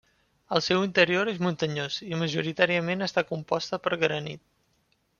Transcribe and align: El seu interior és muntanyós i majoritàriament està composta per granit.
El 0.55 0.61
seu 0.67 0.85
interior 0.85 1.31
és 1.33 1.41
muntanyós 1.49 1.99
i 2.07 2.21
majoritàriament 2.23 3.09
està 3.11 3.27
composta 3.35 3.83
per 3.87 3.97
granit. 4.07 4.47